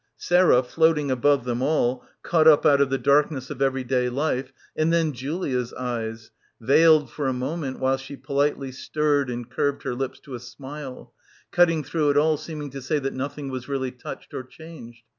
[0.17, 4.51] Sarah, floating above them all, caught up out of the darkness of everyday life....
[4.75, 9.93] And then Julia's eyes— veiled for a moment while she politely stirred and curved her
[9.93, 11.13] lips to a smile—
[11.51, 15.03] cutting through it all, seeming to say that nothing was really touched or changed.